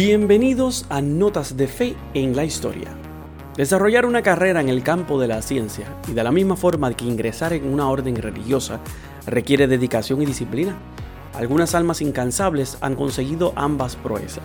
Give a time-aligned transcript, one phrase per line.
[0.00, 2.94] Bienvenidos a Notas de Fe en la Historia.
[3.56, 7.04] Desarrollar una carrera en el campo de la ciencia y de la misma forma que
[7.04, 8.78] ingresar en una orden religiosa
[9.26, 10.76] requiere dedicación y disciplina.
[11.34, 14.44] Algunas almas incansables han conseguido ambas proezas.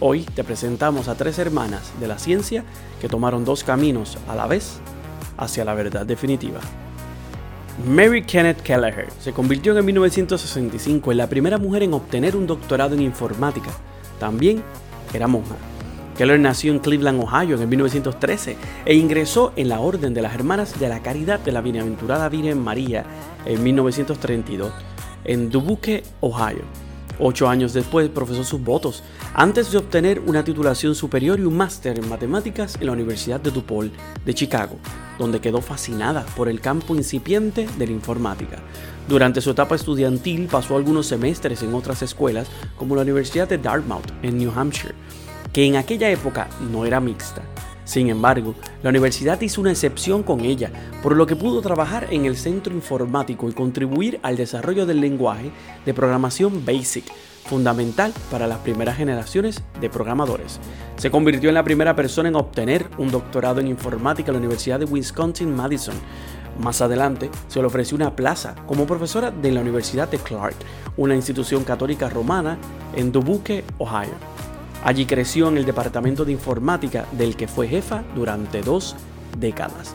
[0.00, 2.64] Hoy te presentamos a tres hermanas de la ciencia
[2.98, 4.78] que tomaron dos caminos a la vez
[5.36, 6.60] hacia la verdad definitiva.
[7.86, 12.94] Mary Kenneth Kelleher se convirtió en 1965 en la primera mujer en obtener un doctorado
[12.94, 13.70] en informática.
[14.18, 14.62] También
[15.16, 15.56] era monja.
[16.16, 20.78] Keller nació en Cleveland, Ohio, en 1913 e ingresó en la Orden de las Hermanas
[20.78, 23.04] de la Caridad de la Bienaventurada Virgen María
[23.44, 24.72] en 1932
[25.24, 26.62] en Dubuque, Ohio.
[27.18, 29.02] Ocho años después profesó sus votos,
[29.34, 33.52] antes de obtener una titulación superior y un máster en matemáticas en la Universidad de
[33.52, 33.92] DuPaul
[34.24, 34.78] de Chicago,
[35.18, 38.62] donde quedó fascinada por el campo incipiente de la informática.
[39.08, 44.10] Durante su etapa estudiantil pasó algunos semestres en otras escuelas, como la Universidad de Dartmouth
[44.22, 44.94] en New Hampshire,
[45.52, 47.42] que en aquella época no era mixta.
[47.84, 50.70] Sin embargo, la universidad hizo una excepción con ella,
[51.02, 55.52] por lo que pudo trabajar en el centro informático y contribuir al desarrollo del lenguaje
[55.84, 57.04] de programación BASIC,
[57.44, 60.58] fundamental para las primeras generaciones de programadores.
[60.96, 64.80] Se convirtió en la primera persona en obtener un doctorado en informática en la Universidad
[64.80, 65.94] de Wisconsin-Madison.
[66.60, 70.54] Más adelante se le ofreció una plaza como profesora de la Universidad de Clark,
[70.96, 72.58] una institución católica romana
[72.94, 74.14] en Dubuque, Ohio.
[74.84, 78.94] Allí creció en el departamento de informática del que fue jefa durante dos
[79.38, 79.94] décadas.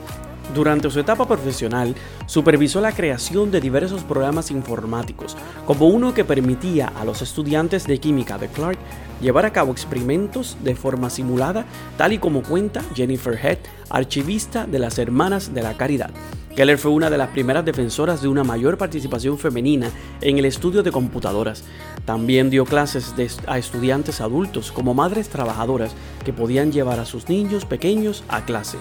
[0.54, 1.94] Durante su etapa profesional,
[2.26, 8.00] supervisó la creación de diversos programas informáticos, como uno que permitía a los estudiantes de
[8.00, 8.80] química de Clark
[9.22, 11.66] llevar a cabo experimentos de forma simulada,
[11.98, 13.60] tal y como cuenta Jennifer Head,
[13.92, 16.10] archivista de las Hermanas de la Caridad.
[16.56, 20.82] Keller fue una de las primeras defensoras de una mayor participación femenina en el estudio
[20.82, 21.64] de computadoras.
[22.06, 23.14] También dio clases
[23.46, 25.92] a estudiantes adultos como madres trabajadoras
[26.26, 28.78] que podían llevar a sus niños pequeños a clase.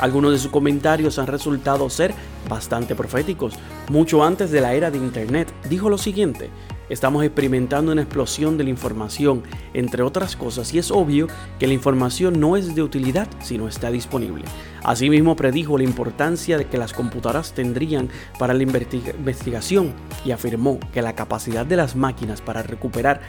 [0.00, 2.14] Algunos de sus comentarios han resultado ser
[2.48, 3.52] bastante proféticos.
[3.90, 6.48] Mucho antes de la era de Internet, dijo lo siguiente,
[6.88, 9.42] estamos experimentando una explosión de la información,
[9.74, 11.26] entre otras cosas, y es obvio
[11.58, 14.46] que la información no es de utilidad si no está disponible.
[14.82, 19.92] Asimismo, predijo la importancia de que las computadoras tendrían para la investigación
[20.24, 23.20] y afirmó que la capacidad de las máquinas para recuperar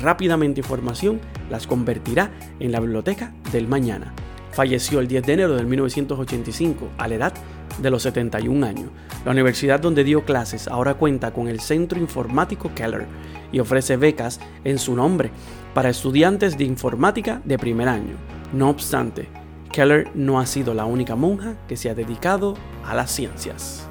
[0.00, 1.20] rápidamente información
[1.50, 2.30] las convertirá
[2.60, 4.14] en la biblioteca del mañana.
[4.52, 7.32] Falleció el 10 de enero de 1985 a la edad
[7.80, 8.90] de los 71 años.
[9.24, 13.06] La universidad donde dio clases ahora cuenta con el Centro Informático Keller
[13.52, 15.30] y ofrece becas en su nombre
[15.74, 18.16] para estudiantes de informática de primer año.
[18.52, 19.28] No obstante,
[19.72, 23.89] Keller no ha sido la única monja que se ha dedicado a las ciencias.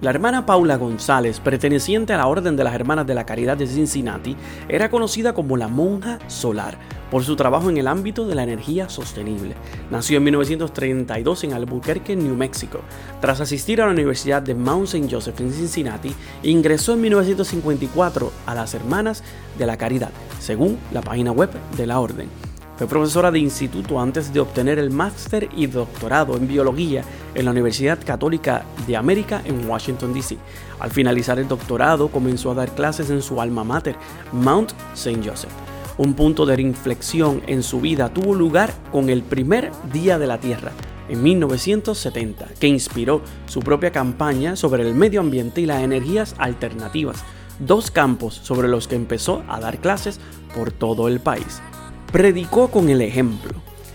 [0.00, 3.66] La hermana Paula González, perteneciente a la Orden de las Hermanas de la Caridad de
[3.66, 4.36] Cincinnati,
[4.68, 6.78] era conocida como la monja solar
[7.10, 9.56] por su trabajo en el ámbito de la energía sostenible.
[9.90, 12.82] Nació en 1932 en Albuquerque, New Mexico.
[13.20, 15.08] Tras asistir a la Universidad de Mount St.
[15.10, 19.24] Joseph en Cincinnati, ingresó en 1954 a las Hermanas
[19.58, 22.47] de la Caridad, según la página web de la Orden.
[22.78, 27.02] Fue profesora de instituto antes de obtener el máster y doctorado en biología
[27.34, 30.38] en la Universidad Católica de América en Washington, D.C.
[30.78, 33.96] Al finalizar el doctorado comenzó a dar clases en su alma mater,
[34.30, 35.28] Mount St.
[35.28, 35.50] Joseph.
[35.96, 40.38] Un punto de inflexión en su vida tuvo lugar con el primer Día de la
[40.38, 40.70] Tierra,
[41.08, 47.24] en 1970, que inspiró su propia campaña sobre el medio ambiente y las energías alternativas,
[47.58, 50.20] dos campos sobre los que empezó a dar clases
[50.54, 51.60] por todo el país.
[52.12, 53.52] Predicó con el ejemplo.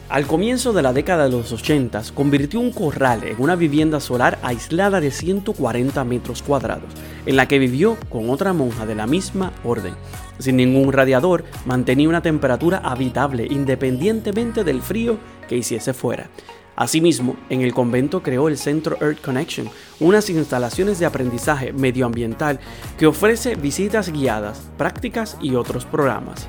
[0.08, 4.38] Al comienzo de la década de los 80 convirtió un corral en una vivienda solar
[4.44, 6.94] aislada de 140 metros cuadrados,
[7.26, 9.96] en la que vivió con otra monja de la misma orden.
[10.38, 15.18] Sin ningún radiador, mantenía una temperatura habitable independientemente del frío
[15.50, 16.30] que hiciese fuera.
[16.76, 19.70] Asimismo, en el convento creó el Centro Earth Connection,
[20.00, 22.60] unas instalaciones de aprendizaje medioambiental
[23.00, 26.48] que ofrece visitas guiadas, prácticas y otros programas.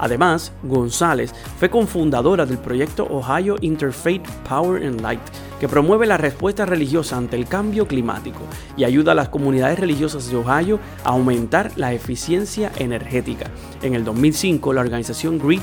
[0.00, 5.20] Además, González fue cofundadora del proyecto Ohio Interfaith Power and Light,
[5.60, 8.40] que promueve la respuesta religiosa ante el cambio climático
[8.78, 13.50] y ayuda a las comunidades religiosas de Ohio a aumentar la eficiencia energética.
[13.82, 15.62] En el 2005, la organización Green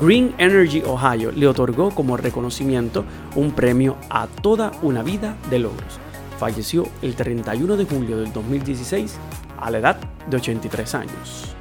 [0.00, 3.04] Green Energy Ohio le otorgó como reconocimiento
[3.34, 5.98] un premio a toda una vida de logros.
[6.38, 9.16] Falleció el 31 de julio del 2016
[9.58, 9.96] a la edad
[10.28, 11.56] de 83 años.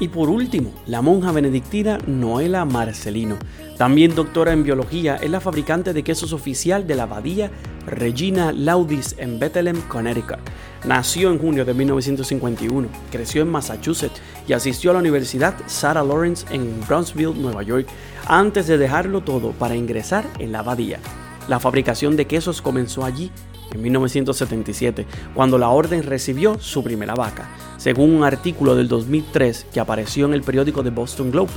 [0.00, 3.36] Y por último, la monja benedictina Noela Marcelino,
[3.76, 7.50] también doctora en biología, es la fabricante de quesos oficial de la abadía
[7.86, 10.38] Regina Laudis en Bethlehem, Connecticut.
[10.86, 16.46] Nació en junio de 1951, creció en Massachusetts y asistió a la Universidad Sarah Lawrence
[16.50, 17.86] en Brownsville, Nueva York,
[18.26, 20.98] antes de dejarlo todo para ingresar en la abadía.
[21.46, 23.30] La fabricación de quesos comenzó allí
[23.72, 29.80] en 1977, cuando la orden recibió su primera vaca, según un artículo del 2003 que
[29.80, 31.52] apareció en el periódico The Boston Globe.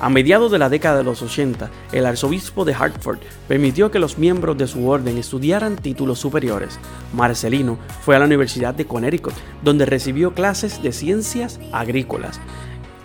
[0.00, 4.18] A mediados de la década de los 80, el arzobispo de Hartford permitió que los
[4.18, 6.78] miembros de su orden estudiaran títulos superiores.
[7.14, 12.40] Marcelino fue a la Universidad de Connecticut, donde recibió clases de ciencias agrícolas.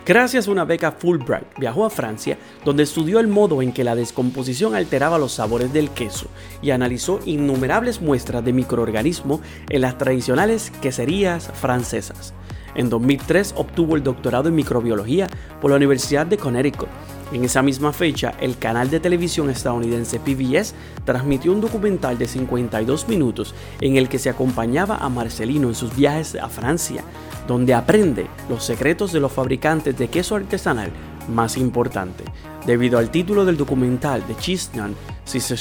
[0.06, 3.94] Gracias a una beca Fulbright, viajó a Francia, donde estudió el modo en que la
[3.94, 6.26] descomposición alteraba los sabores del queso
[6.62, 12.32] y analizó innumerables muestras de microorganismos en las tradicionales queserías francesas.
[12.74, 15.28] En 2003 obtuvo el doctorado en microbiología
[15.60, 16.88] por la Universidad de Connecticut.
[17.32, 20.74] En esa misma fecha, el canal de televisión estadounidense PBS
[21.04, 25.94] transmitió un documental de 52 minutos en el que se acompañaba a Marcelino en sus
[25.94, 27.04] viajes a Francia,
[27.46, 30.90] donde aprende los secretos de los fabricantes de queso artesanal
[31.28, 32.24] más importante.
[32.66, 34.96] Debido al título del documental de Chisnan,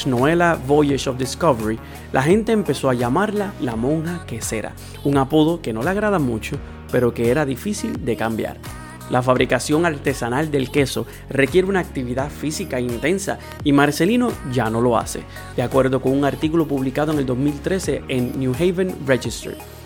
[0.07, 1.79] Noela Voyage of Discovery,
[2.11, 4.73] la gente empezó a llamarla la monja quesera,
[5.03, 6.57] un apodo que no le agrada mucho,
[6.91, 8.57] pero que era difícil de cambiar.
[9.09, 14.97] La fabricación artesanal del queso requiere una actividad física intensa y Marcelino ya no lo
[14.97, 15.23] hace,
[15.55, 19.78] de acuerdo con un artículo publicado en el 2013 en New Haven Register.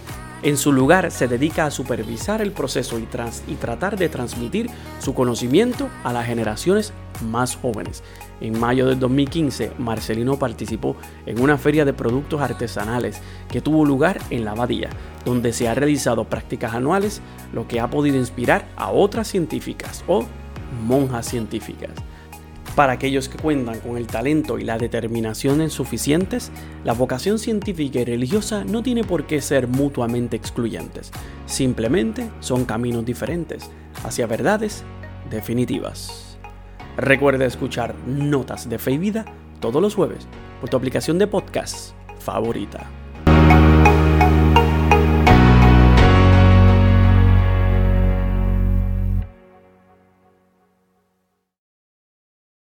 [0.43, 4.69] En su lugar se dedica a supervisar el proceso y, tratar de transmitir
[4.99, 6.91] su conocimiento a las generaciones
[7.25, 8.03] más jóvenes.
[8.41, 14.19] En mayo del 2015, Marcelino participó en una feria de productos artesanales que tuvo lugar
[14.31, 14.89] en la Abadía,
[15.23, 17.21] donde se han realizado prácticas anuales,
[17.53, 20.25] lo que ha podido inspirar a otras científicas o
[20.85, 21.91] monjas científicas.
[22.75, 26.51] Para aquellos que cuentan con el talento y la determinación suficientes,
[26.83, 31.11] la vocación científica y religiosa no tiene por qué ser mutuamente excluyentes,
[31.45, 33.69] simplemente son caminos diferentes
[34.03, 34.83] hacia verdades
[35.29, 36.39] definitivas.
[36.97, 39.25] Recuerda escuchar Notas de Fe y Vida
[39.59, 40.27] todos los jueves
[40.59, 43.02] por tu aplicación de podcast favorita.